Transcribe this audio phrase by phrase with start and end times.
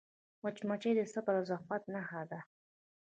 [0.43, 2.39] مچمچۍ د صبر او زحمت نښه ده